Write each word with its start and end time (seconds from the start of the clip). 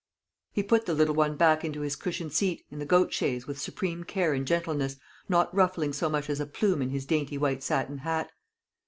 He 0.51 0.63
put 0.63 0.87
the 0.87 0.95
little 0.95 1.13
one 1.13 1.35
back 1.37 1.63
into 1.63 1.81
his 1.81 1.95
cushioned 1.95 2.33
seat 2.33 2.65
in 2.71 2.79
the 2.79 2.87
goat 2.87 3.13
chaise 3.13 3.45
with 3.45 3.61
supreme 3.61 4.03
care 4.03 4.33
and 4.33 4.47
gentleness, 4.47 4.95
not 5.29 5.53
ruffling 5.53 5.93
so 5.93 6.09
much 6.09 6.27
as 6.27 6.39
a 6.39 6.47
plume 6.47 6.81
in 6.81 6.89
his 6.89 7.05
dainty 7.05 7.37
white 7.37 7.61
satin 7.61 7.99
hat. 7.99 8.31